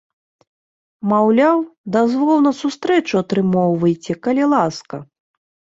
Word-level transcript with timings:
Маўляў, 1.11 1.57
дазвол 1.97 2.37
на 2.49 2.55
сустрэчу 2.61 3.13
атрымоўвайце, 3.23 4.13
калі 4.27 4.43
ласка. 4.57 4.95